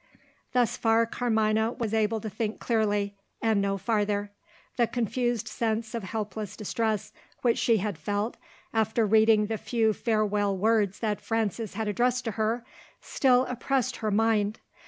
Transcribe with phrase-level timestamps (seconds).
[0.53, 4.31] Thus far, Carmina was able to think clearly and no farther.
[4.75, 8.35] The confused sense of helpless distress which she had felt,
[8.73, 12.65] after reading the few farewell words that Frances had addressed to her,
[12.99, 14.59] still oppressed her mind.